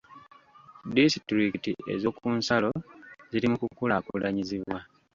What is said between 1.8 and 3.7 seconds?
ez'okunsalo ziri mu